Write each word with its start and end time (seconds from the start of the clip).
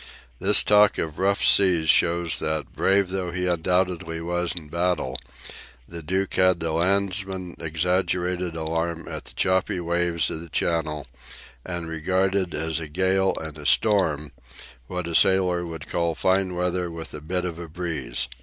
This 0.39 0.63
talk 0.63 0.97
of 0.97 1.19
rough 1.19 1.43
seas 1.45 1.87
shows 1.87 2.39
that, 2.39 2.73
brave 2.73 3.09
though 3.09 3.29
he 3.29 3.45
undoubtedly 3.45 4.19
was 4.19 4.51
in 4.55 4.67
battle, 4.67 5.15
the 5.87 6.01
Duke 6.01 6.33
had 6.33 6.59
the 6.59 6.71
landsman's 6.71 7.61
exaggerated 7.61 8.55
alarm 8.55 9.07
at 9.07 9.25
the 9.25 9.35
choppy 9.35 9.79
waves 9.79 10.31
of 10.31 10.41
the 10.41 10.49
Channel, 10.49 11.05
and 11.63 11.87
regarded 11.87 12.55
as 12.55 12.79
a 12.79 12.87
gale 12.87 13.35
and 13.39 13.59
a 13.59 13.65
storm 13.67 14.31
what 14.87 15.05
a 15.05 15.13
sailor 15.13 15.67
would 15.67 15.85
call 15.85 16.15
fine 16.15 16.55
weather 16.55 16.89
with 16.89 17.13
a 17.13 17.21
bit 17.21 17.45
of 17.45 17.59
a 17.59 17.67
breeze. 17.69 18.27